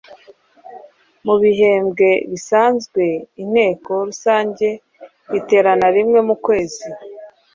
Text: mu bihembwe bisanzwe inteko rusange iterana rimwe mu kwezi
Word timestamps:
mu 1.25 1.35
bihembwe 1.41 2.09
bisanzwe 2.31 3.03
inteko 3.43 3.91
rusange 4.07 4.67
iterana 5.39 5.87
rimwe 5.95 6.19
mu 6.27 6.35
kwezi 6.45 6.83